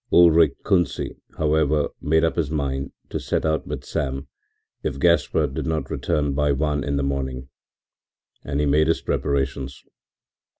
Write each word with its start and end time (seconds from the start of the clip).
Ulrich 0.11 0.53
Kunsi, 0.63 1.17
however, 1.37 1.89
made 2.01 2.23
up 2.23 2.35
his 2.35 2.49
mind 2.49 2.91
to 3.09 3.19
set 3.19 3.45
out 3.45 3.67
with 3.67 3.83
Sam 3.85 4.27
if 4.81 4.97
Gaspard 4.97 5.53
did 5.53 5.67
not 5.67 5.91
return 5.91 6.33
by 6.33 6.51
one 6.53 6.83
in 6.83 6.95
the 6.95 7.03
morning, 7.03 7.49
and 8.43 8.59
he 8.59 8.65
made 8.65 8.87
his 8.87 9.03
preparations. 9.03 9.83